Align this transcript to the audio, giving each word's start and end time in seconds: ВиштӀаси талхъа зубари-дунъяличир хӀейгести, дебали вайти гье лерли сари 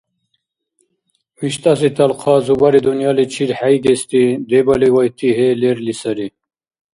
ВиштӀаси 1.39 1.89
талхъа 1.97 2.35
зубари-дунъяличир 2.45 3.51
хӀейгести, 3.59 4.23
дебали 4.49 4.89
вайти 4.95 5.29
гье 5.37 5.49
лерли 5.61 5.93
сари 6.01 6.27